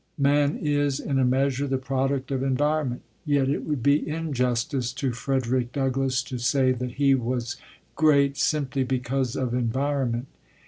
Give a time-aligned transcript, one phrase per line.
[0.17, 3.03] Man is, in a measure, the product of environment.
[3.23, 7.57] Yet it would be injustice to Frederick Douglass to say that he was
[7.95, 10.25] great simply because of environment.